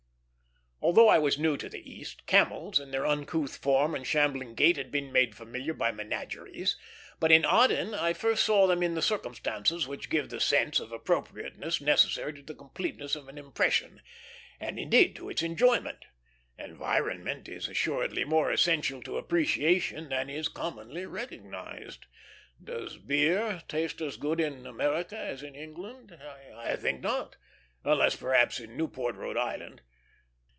Although 0.83 1.09
I 1.09 1.19
was 1.19 1.37
new 1.37 1.57
to 1.57 1.69
the 1.69 1.89
East, 1.89 2.25
camels 2.25 2.79
in 2.79 2.89
their 2.89 3.05
uncouth 3.05 3.55
form 3.55 3.93
and 3.93 4.05
shambling 4.05 4.55
gait 4.55 4.77
had 4.77 4.91
been 4.91 5.11
made 5.11 5.35
familiar 5.35 5.75
by 5.75 5.91
menageries; 5.91 6.75
but 7.19 7.31
in 7.31 7.45
Aden 7.45 7.93
I 7.93 8.13
first 8.13 8.43
saw 8.43 8.65
them 8.65 8.81
in 8.81 8.95
the 8.95 9.01
circumstances 9.03 9.87
which 9.87 10.09
give 10.09 10.29
the 10.29 10.39
sense 10.41 10.79
of 10.79 10.91
appropriateness 10.91 11.81
necessary 11.81 12.33
to 12.33 12.41
the 12.41 12.55
completeness 12.55 13.15
of 13.15 13.27
an 13.29 13.37
impression, 13.37 14.01
and, 14.59 14.79
indeed, 14.79 15.15
to 15.17 15.29
its 15.29 15.43
enjoyment. 15.43 15.99
Environment 16.57 17.47
is 17.47 17.69
assuredly 17.69 18.25
more 18.25 18.51
essential 18.51 19.03
to 19.03 19.17
appreciation 19.19 20.09
than 20.09 20.31
is 20.31 20.47
commonly 20.47 21.05
recognized. 21.05 22.07
Does 22.61 22.97
beer 22.97 23.61
taste 23.67 24.01
as 24.01 24.17
good 24.17 24.41
in 24.41 24.65
America 24.65 25.15
as 25.17 25.43
in 25.43 25.53
England? 25.55 26.17
I 26.57 26.75
think 26.75 27.01
not, 27.01 27.35
unless 27.83 28.15
perhaps 28.15 28.59
in 28.59 28.75
Newport, 28.75 29.15
Rhode 29.15 29.37
Island. 29.37 29.83